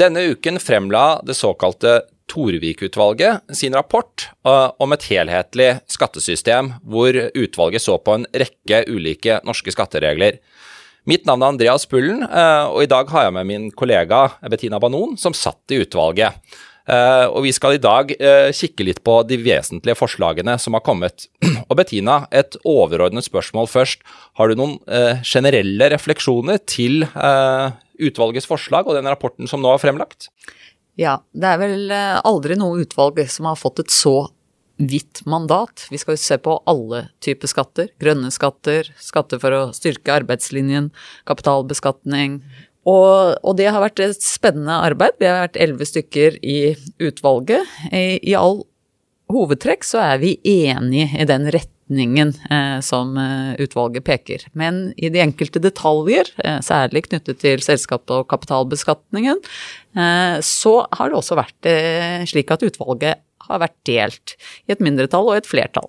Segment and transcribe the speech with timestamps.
[0.00, 1.98] Denne uken fremla det såkalte
[2.30, 9.40] Torvik-utvalget sin rapport uh, om et helhetlig skattesystem, hvor utvalget så på en rekke ulike
[9.44, 10.38] norske skatteregler.
[11.10, 14.80] Mitt navn er Andreas Pullen, uh, og i dag har jeg med min kollega Bettina
[14.80, 16.38] Banon, som satt i utvalget.
[16.88, 18.14] Uh, og Vi skal i dag
[18.56, 21.28] kikke litt på de vesentlige forslagene som har kommet.
[21.68, 24.00] Og Bettina, et overordnet spørsmål først.
[24.40, 24.80] Har du noen
[25.28, 27.04] generelle refleksjoner til
[28.00, 30.30] utvalgets forslag og den rapporten som nå er fremlagt?
[31.00, 34.30] Ja, det er vel eh, aldri noe utvalg som har fått et så
[34.80, 35.86] vidt mandat.
[35.92, 37.90] Vi skal jo se på alle typer skatter.
[38.00, 40.90] Grønne skatter, skatter for å styrke arbeidslinjen,
[41.28, 42.40] kapitalbeskatning.
[42.88, 45.18] Og, og, det har vært et spennende arbeid.
[45.20, 47.68] Vi har vært elleve stykker i utvalget.
[47.92, 48.62] I, I, all
[49.30, 54.46] hovedtrekk så er vi enige i den retningen retningen eh, som eh, utvalget peker.
[54.52, 59.40] Men i de enkelte detaljer, eh, særlig knyttet til selskap- og kapitalbeskatningen,
[60.40, 61.66] så har det også vært
[62.30, 64.36] slik at utvalget har vært delt
[64.68, 65.88] i et mindretall og et flertall.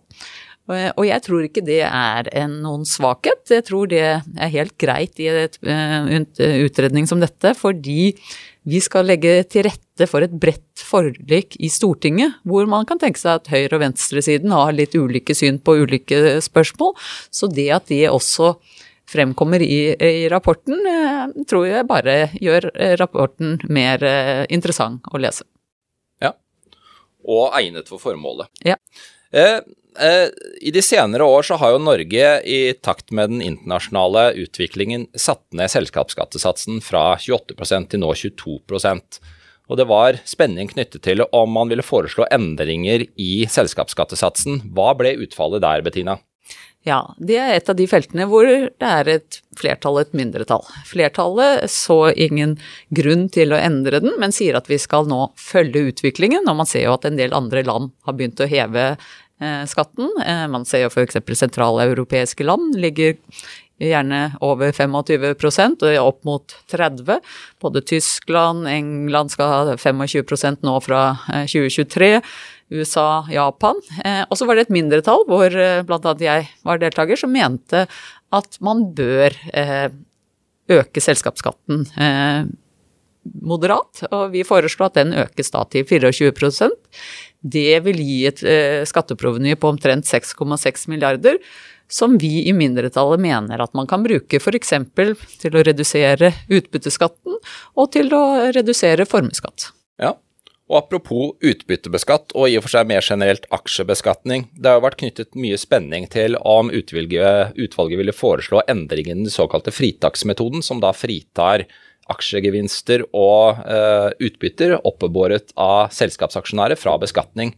[0.71, 3.43] Og jeg tror ikke det er en, noen svakhet.
[3.45, 6.25] Jeg tror det er helt greit i en
[6.65, 8.15] utredning som dette, fordi
[8.67, 13.21] vi skal legge til rette for et bredt forlik i Stortinget, hvor man kan tenke
[13.21, 16.93] seg at høyre- og venstresiden har litt ulike syn på ulike spørsmål.
[17.33, 18.53] Så det at det også
[19.11, 25.19] fremkommer i, i rapporten, eh, tror jeg bare gjør eh, rapporten mer eh, interessant å
[25.19, 25.43] lese.
[26.21, 26.35] Ja,
[27.25, 28.47] og egnet for formålet.
[28.63, 28.77] Ja.
[28.77, 29.61] Eh, Eh,
[29.99, 35.43] I de senere år så har jo Norge i takt med den internasjonale utviklingen satt
[35.51, 39.19] ned selskapsskattesatsen fra 28% til nå 22%
[39.71, 44.65] og det var spenning knyttet til om man ville foreslå endringer i selskapsskattesatsen.
[44.75, 46.17] Hva ble utfallet der, Bettina?
[46.83, 50.65] Ja, det er et av de feltene hvor det er et flertall et mindretall.
[50.89, 52.57] Flertallet så ingen
[52.89, 56.49] grunn til å endre den, men sier at vi skal nå følge utviklingen.
[56.49, 58.97] Og man ser jo at en del andre land har begynt å heve Eh,
[59.67, 60.09] skatten.
[60.25, 61.19] Eh, man ser jo f.eks.
[61.39, 63.17] sentraleuropeiske land ligger
[63.81, 67.17] gjerne over 25% og opp mot 30
[67.63, 71.01] Både Tyskland, England skal ha 25% nå fra
[71.49, 72.11] 2023.
[72.19, 72.33] Eh,
[72.71, 73.81] USA, Japan.
[74.29, 76.13] Og så var det et mindretall, hvor bl.a.
[76.23, 77.81] jeg var deltaker, som mente
[78.31, 79.35] at man bør
[80.71, 81.83] øke selskapsskatten
[83.23, 84.05] moderat.
[84.11, 86.73] Og vi foreslår at den økes da til 24%
[87.41, 91.39] det vil gi et eh, skatteproveny på omtrent 6,6 milliarder,
[91.91, 94.73] som vi i mindretallet mener at man kan bruke f.eks.
[95.41, 97.39] til å redusere utbytteskatten
[97.75, 99.71] og til å redusere formuesskatt.
[99.99, 100.13] Ja,
[100.71, 104.47] og apropos utbyttebeskatt og i og for seg mer generelt aksjebeskatning.
[104.55, 109.33] Det har jo vært knyttet mye spenning til om utvalget ville foreslå endringen i den
[109.33, 111.65] såkalte fritaksmetoden, som da fritar
[112.11, 117.55] aksjegevinster og uh, utbytter oppebåret av selskapsaksjonærer fra beskatning.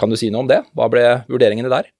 [0.00, 0.62] Kan du si noe om det?
[0.72, 1.90] Hva ble vurderingene der?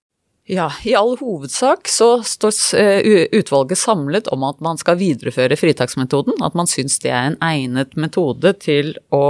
[0.51, 6.41] Ja, i all hovedsak så står eh, utvalget samlet om at man skal videreføre fritaksmetoden.
[6.43, 9.23] At man syns det er en egnet metode til å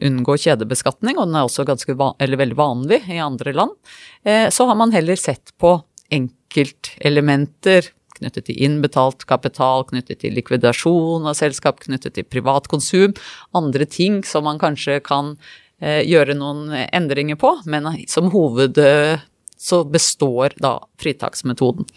[0.00, 3.76] unngå kjedebeskatning, og den er også ganske veldig vanlig i andre land.
[4.24, 5.74] Eh, så har man heller sett på
[6.08, 13.14] enkeltelementer knyttet til innbetalt kapital, knyttet til likvidasjon av selskap, knyttet til privat konsum,
[13.56, 15.34] andre ting som man kanskje kan
[15.80, 19.24] eh, gjøre noen endringer på, men som hoved eh,
[19.58, 21.88] så består da fritaksmetoden.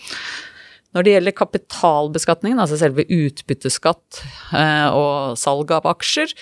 [0.91, 4.23] Når det gjelder kapitalbeskatningen, altså selve utbytteskatt
[4.57, 6.33] eh, og salg av aksjer,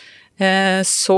[0.87, 1.17] så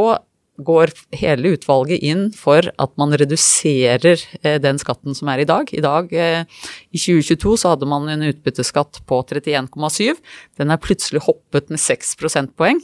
[0.60, 5.72] går hele utvalget inn for at man reduserer eh, den skatten som er i dag.
[5.74, 6.44] I dag, eh,
[6.92, 10.20] i 2022, så hadde man en utbytteskatt på 31,7.
[10.60, 12.82] Den er plutselig hoppet med 6 prosentpoeng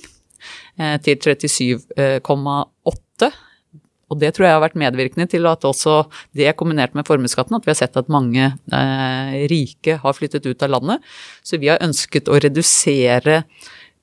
[0.79, 3.31] eh, til 37,8.
[4.07, 6.05] Og det tror jeg har vært medvirkende til at også
[6.37, 8.53] det kombinert med formuesskatten, at vi har sett at mange
[9.51, 11.03] rike har flyttet ut av landet.
[11.43, 13.41] Så vi har ønsket å redusere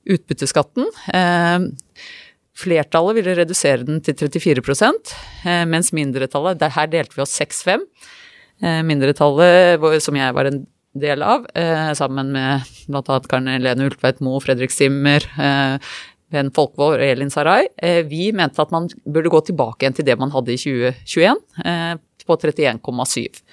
[0.05, 0.85] utbytteskatten.
[2.55, 4.63] Flertallet ville redusere den til 34
[5.43, 7.83] eh, mens mindretallet Her delte vi oss 6-5.
[8.63, 10.61] Eh, mindretallet, som jeg var en
[10.95, 13.19] del av, eh, sammen med bl.a.
[13.27, 15.27] Karen Helene Ultveit Moe, Fredrik Simmer,
[16.31, 17.67] Ben Folkvår og Elin Sarai,
[18.07, 21.43] vi mente at man burde gå tilbake igjen til det man hadde i 2021,
[22.25, 23.43] på 31,7.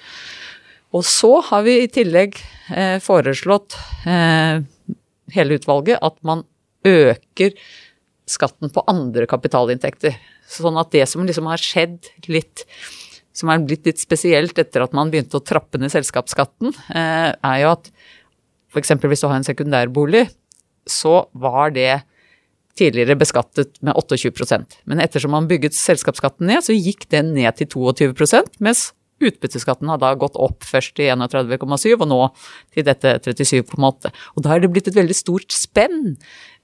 [0.95, 2.39] Og så har vi i tillegg
[3.03, 3.77] foreslått
[4.07, 6.43] hele utvalget at man
[6.87, 7.53] øker
[8.33, 10.17] skatten på andre kapitalinntekter.
[10.49, 12.65] Sånn at det som liksom har skjedd litt
[13.33, 17.59] som er blitt litt spesielt etter at man begynte å trappe ned selskapsskatten, eh, er
[17.63, 17.89] jo at
[18.73, 18.93] f.eks.
[19.01, 20.27] hvis du har en sekundærbolig,
[20.85, 22.03] så var det
[22.77, 27.69] tidligere beskattet med 28% Men ettersom man bygget selskapsskatten ned, så gikk den ned til
[27.69, 28.91] 22% mens
[29.23, 32.19] utbytteskatten har da gått opp først til 31,7 og nå
[32.73, 34.11] til dette 37,8.
[34.35, 36.17] Og da er det blitt et veldig stort spenn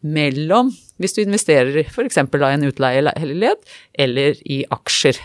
[0.06, 2.18] mellom hvis du investerer f.eks.
[2.20, 5.20] i en utleieleilighet eller i aksjer.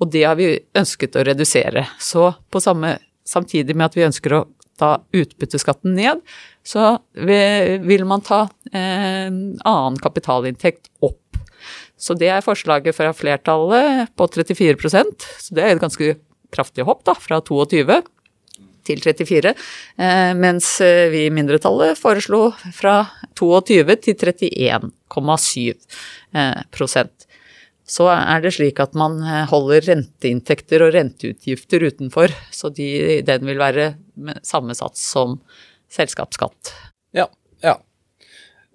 [0.00, 1.86] Og det har vi ønsket å redusere.
[1.98, 2.30] Så
[2.62, 2.96] samme,
[3.26, 4.44] samtidig med at vi ønsker å
[4.76, 6.20] ta utbytteskatten ned,
[6.66, 11.22] så vil man ta eh, annen kapitalinntekt opp.
[11.96, 16.18] Så det er forslaget fra flertallet på 34% så det er et ganske
[16.54, 18.02] kraftig hopp, da, fra 22
[18.86, 19.52] til 34,
[19.98, 22.98] eh, mens eh, vi i mindretallet foreslo fra
[23.38, 25.74] 22 til 31,7
[26.36, 27.14] eh.
[27.86, 33.60] Så er det slik at man holder renteinntekter og renteutgifter utenfor, så de, den vil
[33.62, 33.92] være
[34.42, 35.36] samme sats som
[35.94, 36.72] selskapsskatt.
[37.14, 37.28] Ja,
[37.62, 37.76] ja.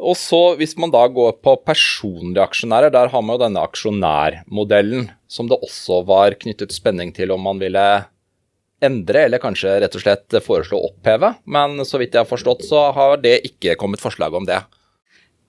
[0.01, 5.11] Og så hvis man da går på personlige aksjonærer, der har man jo denne aksjonærmodellen,
[5.29, 7.85] som det også var knyttet spenning til om man ville
[8.81, 11.35] endre, eller kanskje rett og slett foreslå å oppheve.
[11.45, 14.61] Men så vidt jeg har forstått, så har det ikke kommet forslag om det.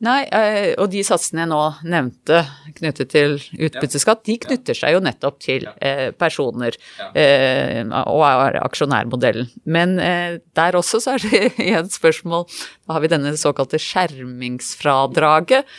[0.02, 2.40] Nei, eh, og de satsene jeg nå nevnte
[2.74, 6.74] knyttet til utbytteskatt, de knytter seg jo nettopp til eh, personer
[7.14, 9.46] eh, og er aksjonærmodellen.
[9.62, 15.70] Men der også så er det igjen spørsmål Da har vi denne såkalte skjermingsfradraget.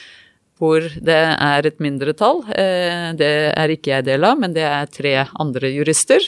[0.63, 2.38] Hvor det er et mindretall,
[3.19, 5.12] det er ikke jeg del av, men det er tre
[5.44, 6.24] andre jurister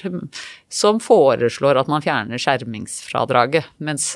[0.68, 3.70] som foreslår at man fjerner skjermingsfradraget.
[3.80, 4.10] Mens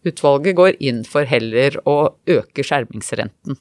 [0.00, 3.58] Utvalget går inn for heller å øke skjermingsrenten.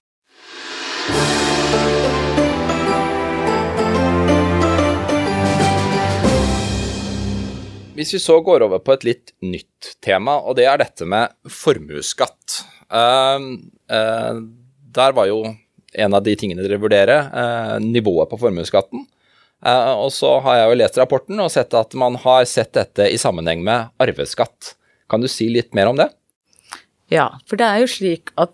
[7.99, 11.35] Hvis vi så går over på et litt nytt tema, og det er dette med
[11.51, 12.61] formuesskatt.
[12.87, 13.59] Uh,
[13.91, 14.39] uh,
[14.99, 15.41] der var jo
[15.89, 19.07] en av de tingene dere vurderer, uh, nivået på formuesskatten.
[19.59, 23.17] og så har jeg jo lest rapporten og sett at man har sett dette i
[23.19, 24.75] sammenheng med arveskatt.
[25.09, 26.07] Kan du si litt mer om det?
[27.09, 28.53] Ja, for det er jo slik at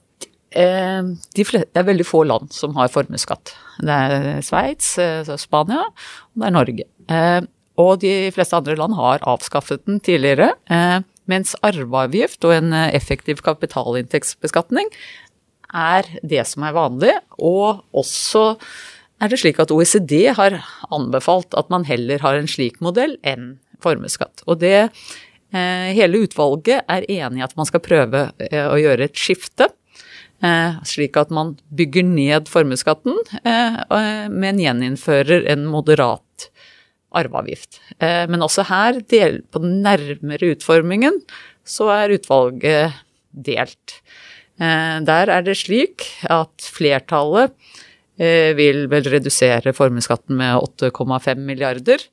[0.56, 1.04] eh,
[1.36, 3.52] de fleste, det er veldig få land som har formuesskatt.
[3.84, 6.88] Det er Sveits, eh, Spania og det er Norge.
[7.12, 7.42] Eh,
[7.82, 10.54] og de fleste andre land har avskaffet den tidligere.
[10.72, 14.92] Eh, mens arveavgift og en effektiv kapitalinntektsbeskatning
[15.76, 17.14] er det som er vanlig.
[17.38, 18.48] Og også
[19.24, 20.60] er det slik at OECD har
[20.94, 24.44] anbefalt at man heller har en slik modell enn formuesskatt.
[24.48, 24.90] Og det
[25.56, 29.70] Eh, hele utvalget er enig i at man skal prøve eh, å gjøre et skifte.
[30.44, 36.50] Eh, slik at man bygger ned formuesskatten, men gjeninnfører en moderat
[37.16, 37.80] arveavgift.
[38.02, 41.22] Men også her, på den nærmere utformingen,
[41.64, 42.98] så er utvalget
[43.32, 43.96] delt.
[44.56, 47.52] Der er det slik at flertallet
[48.16, 52.06] vil vel redusere formuesskatten med 8,5 milliarder.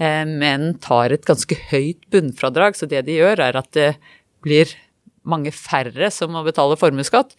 [0.00, 2.78] Eh, men tar et ganske høyt bunnfradrag.
[2.78, 3.92] Så det de gjør, er at det
[4.44, 4.70] blir
[5.24, 7.34] mange færre som må betale formuesskatt.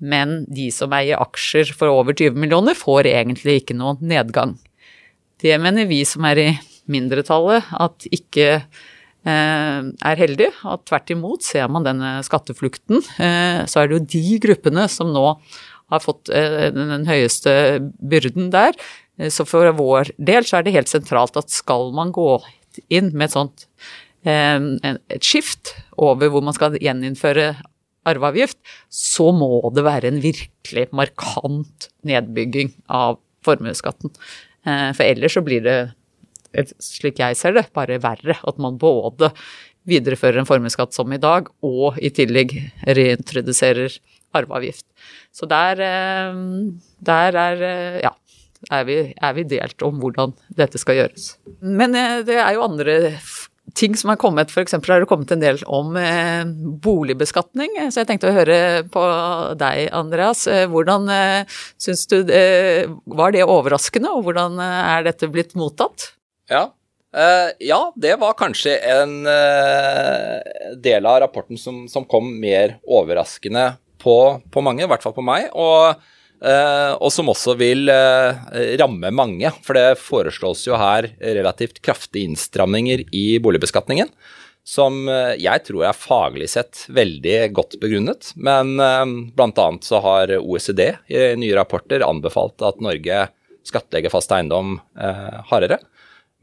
[0.00, 4.56] Men de som eier aksjer for over 20 millioner, får egentlig ikke noen nedgang.
[5.40, 6.48] Det mener vi som er i
[6.90, 8.64] mindretallet, at ikke eh,
[9.28, 10.48] er heldig.
[10.64, 13.02] og tvert imot ser man denne skatteflukten.
[13.20, 15.26] Eh, så er det jo de gruppene som nå
[15.90, 17.52] har fått den høyeste
[18.00, 18.78] byrden der.
[19.20, 22.38] Eh, så for vår del så er det helt sentralt at skal man gå
[22.92, 23.66] inn med et sånt
[24.24, 27.52] eh, et skift over hvor man skal gjeninnføre
[28.08, 28.56] arveavgift,
[28.88, 34.12] så må det være en virkelig markant nedbygging av formuesskatten.
[34.64, 35.78] Eh, for ellers så blir det,
[36.82, 39.32] slik jeg ser det, bare verre at man både
[39.88, 42.52] viderefører en formuesskatt som i dag, og i tillegg
[42.86, 43.96] reintroduserer
[44.36, 44.84] arveavgift.
[45.34, 45.80] Så der,
[47.00, 47.64] der er
[48.04, 48.14] Ja
[48.68, 51.32] er vi, er vi delt om hvordan dette skal gjøres.
[51.62, 52.98] Men eh, det er jo andre
[53.78, 54.74] ting som har kommet, f.eks.
[54.74, 56.42] har det kommet en del om eh,
[56.84, 57.78] boligbeskatning.
[57.88, 58.58] Så jeg tenkte å høre
[58.92, 59.04] på
[59.60, 60.44] deg, Andreas.
[60.50, 66.10] Eh, hvordan eh, syns du Var det overraskende, og hvordan eh, er dette blitt mottatt?
[66.50, 66.68] Ja.
[67.10, 69.16] Uh, ja, det var kanskje en
[70.78, 74.16] del av rapporten som, som kom mer overraskende på,
[74.50, 75.50] på mange, i hvert fall på meg.
[75.54, 76.00] og
[76.40, 78.32] Uh, og som også vil uh,
[78.80, 79.50] ramme mange.
[79.64, 84.08] For det foreslås jo her relativt kraftige innstramninger i boligbeskatningen.
[84.64, 88.32] Som uh, jeg tror er faglig sett veldig godt begrunnet.
[88.40, 89.04] Men uh,
[89.36, 89.68] bl.a.
[89.84, 93.26] så har OECD i nye rapporter anbefalt at Norge
[93.68, 94.78] skattlegger fast eiendom
[95.50, 95.76] hardere.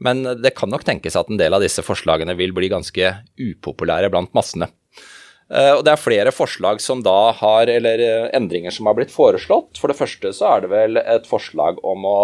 [0.04, 4.10] Men det kan nok tenkes at en del av disse forslagene vil bli ganske upopulære
[4.12, 4.70] blant massene.
[5.48, 9.14] Eh, og det er flere forslag som da har, eller eh, endringer som har blitt
[9.14, 9.80] foreslått.
[9.80, 12.20] For det første så er det vel et forslag om å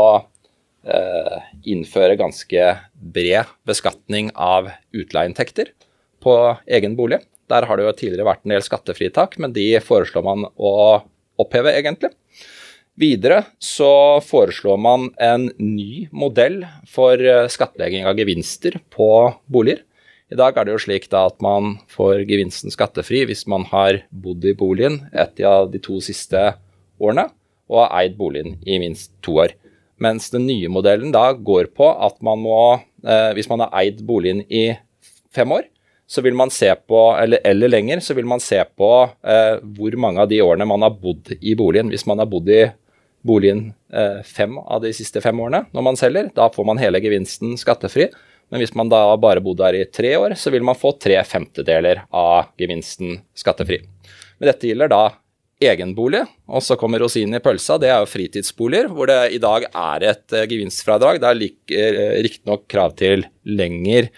[0.85, 1.39] eh,
[1.73, 2.75] innføre ganske
[3.17, 5.73] bred beskatning av utleieinntekter
[6.25, 7.23] på egen bolig.
[7.53, 10.75] Der har det jo tidligere vært en del skattefritak, men de foreslår man å
[11.41, 12.13] oppheve, egentlig.
[12.95, 17.19] Videre så foreslår man en ny modell for
[17.51, 19.09] skattlegging av gevinster på
[19.51, 19.83] boliger.
[20.31, 24.47] I dag er det jo slik at man får gevinsten skattefri hvis man har bodd
[24.47, 26.41] i boligen et av de to siste
[27.03, 27.27] årene
[27.67, 29.57] og har eid boligen i minst to år.
[29.99, 34.03] Mens den nye modellen da går på at man må, eh, hvis man har eid
[34.07, 34.69] boligen i
[35.35, 35.67] fem år,
[36.07, 38.91] så vil man se på, eller, eller lenger, så vil man se på
[39.25, 41.91] eh, hvor mange av de årene man har bodd i boligen.
[41.91, 42.67] Hvis man har bodd i
[43.25, 47.01] boligen eh, fem av de siste fem årene når man selger, da får man hele
[47.03, 48.11] gevinsten skattefri.
[48.53, 51.17] Men hvis man da bare bodde her i tre år, så vil man få tre
[51.27, 53.81] femtedeler av gevinsten skattefri.
[54.39, 55.05] Men dette gjelder da
[55.65, 57.79] egenbolig, og så kommer rosinen i pølsa.
[57.81, 61.21] Det er jo fritidsboliger, hvor det i dag er et uh, gevinstfradrag.
[61.23, 64.11] Det er uh, riktignok krav til lengre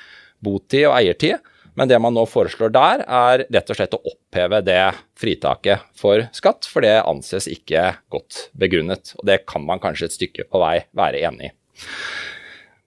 [0.43, 4.63] botid og eiertid, men det man nå foreslår der, er rett og slett å oppheve
[4.65, 4.81] det
[5.21, 9.13] fritaket for skatt, for det anses ikke godt begrunnet.
[9.21, 11.55] Og det kan man kanskje et stykke på vei være enig i.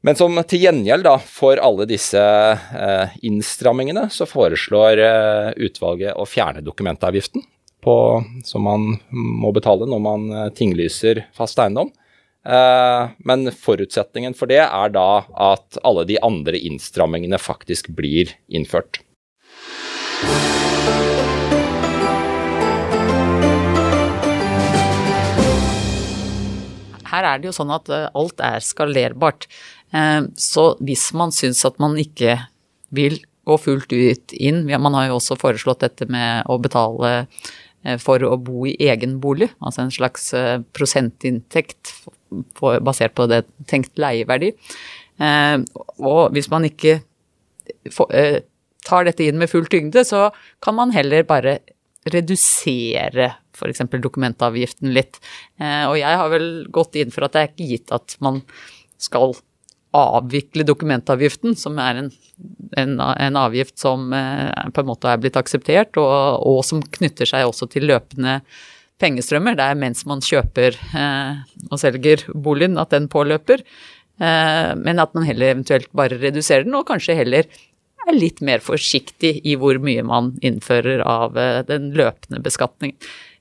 [0.06, 6.28] Men som til gjengjeld da, for alle disse eh, innstrammingene, så foreslår eh, utvalget å
[6.28, 7.44] fjerne dokumentavgiften
[7.84, 7.96] på,
[8.48, 11.92] som man må betale når man eh, tinglyser fast eiendom.
[12.48, 19.02] Eh, men forutsetningen for det er da at alle de andre innstrammingene faktisk blir innført.
[27.10, 29.50] Her er det jo sånn at eh, alt er skalerbart.
[29.92, 32.38] Eh, så hvis man syns at man ikke
[32.96, 33.20] vil
[33.50, 37.28] gå fullt ut inn Man har jo også foreslått dette med å betale
[38.02, 40.26] for å bo i egen bolig, altså en slags
[40.76, 41.94] prosentinntekt
[42.86, 44.54] basert på det tenkt leieverdi.
[45.20, 47.00] Og hvis man ikke
[47.90, 50.30] tar dette inn med full tyngde, så
[50.64, 51.60] kan man heller bare
[52.10, 53.84] redusere f.eks.
[54.00, 55.20] dokumentavgiften litt.
[55.60, 58.40] Og jeg har vel gått inn for at det er ikke gitt at man
[59.00, 59.36] skal
[59.96, 62.10] avvikle dokumentavgiften, som er en,
[62.78, 67.30] en, en avgift som eh, på en måte er blitt akseptert, og, og, som knytter
[67.30, 68.40] seg også til løpende
[69.00, 69.58] pengestrømmer.
[69.58, 71.40] Det er mens man kjøper eh,
[71.70, 73.64] og selger boligen at den påløper.
[74.20, 77.48] Eh, men at man heller eventuelt bare reduserer den, og kanskje heller
[78.10, 82.98] er litt mer forsiktig i hvor mye man innfører av eh, den løpende beskatningen.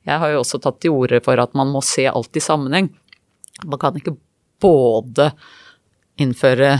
[0.08, 2.88] Jeg har jo også tatt til orde for at man må se alt i sammenheng.
[3.66, 4.16] Man kan ikke
[4.62, 5.32] både
[6.18, 6.76] innføre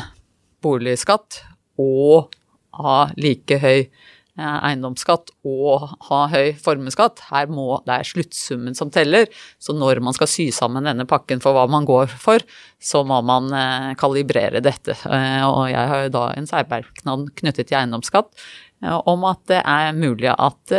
[0.64, 1.42] boligskatt
[1.78, 2.32] og
[2.78, 3.90] ha like høy eh,
[4.38, 7.24] eiendomsskatt og ha høy formuesskatt.
[7.32, 9.28] Her må, det er sluttsummen som teller.
[9.62, 12.44] Så når man skal sy sammen denne pakken for hva man går for,
[12.78, 14.96] så må man eh, kalibrere dette.
[15.08, 19.96] Eh, og jeg har jo da en særmerknad knyttet til eiendomsskatt om at det er
[19.98, 20.70] mulig at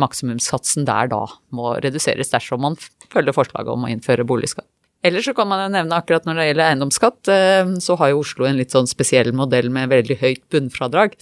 [0.00, 1.18] maksimumssatsen der da
[1.52, 2.78] må reduseres dersom man
[3.12, 4.64] følger forslaget om å innføre boligskatt.
[5.06, 8.22] Ellers så kan man jo nevne akkurat når det gjelder eiendomsskatt, eh, så har jo
[8.24, 11.14] Oslo en litt sånn spesiell modell med veldig høyt bunnfradrag.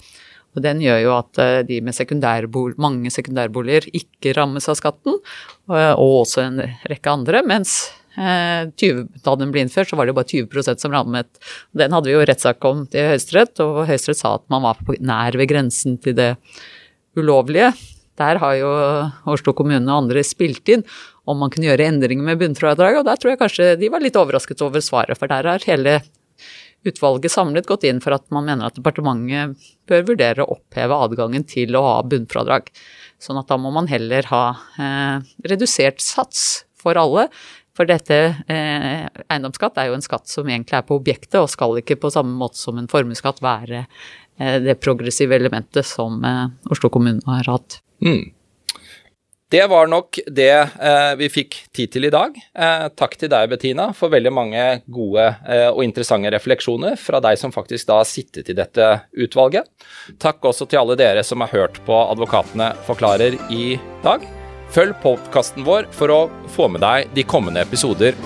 [0.55, 5.19] Og den gjør jo at eh, de med sekundærbol, mange sekundærboliger ikke rammes av skatten,
[5.69, 7.43] eh, og også en rekke andre.
[7.45, 7.77] Mens
[8.15, 11.27] 20, da den ble innført, så var det jo bare 20% som rammet.
[11.75, 14.95] Den hadde vi jo rettssak om til Høyesterett, og Høyesterett sa at man var på
[15.03, 16.29] nær ved grensen til det
[17.19, 17.73] ulovlige.
[18.15, 18.71] Der har jo
[19.27, 20.85] Oslo kommune og andre spilt inn
[21.27, 24.17] om man kunne gjøre endringer med bunnfradraget, og der tror jeg kanskje de var litt
[24.19, 25.99] overrasket over svaret, for der har hele
[26.85, 29.57] utvalget samlet gått inn for at man mener at departementet
[29.89, 32.69] bør vurdere å oppheve adgangen til å ha bunnfradrag.
[33.21, 34.45] Sånn at da må man heller ha
[34.81, 37.29] eh, redusert sats for alle.
[37.75, 41.81] For dette eh, eiendomsskatt er jo en skatt som egentlig er på objektet, og skal
[41.81, 46.91] ikke på samme måte som en formuesskatt være eh, det progressive elementet som eh, Oslo
[46.93, 47.81] kommune har hatt.
[48.05, 48.31] Mm.
[49.51, 52.33] Det var nok det eh, vi fikk tid til i dag.
[52.33, 57.37] Eh, takk til deg, Bettina, for veldig mange gode eh, og interessante refleksjoner fra deg
[57.37, 59.69] som faktisk da sittet i dette utvalget.
[60.21, 63.75] Takk også til alle dere som har hørt på Advokatene forklarer i
[64.05, 64.25] dag.
[64.73, 66.19] Følg podkasten vår for å
[66.55, 68.17] få med deg de kommende episoder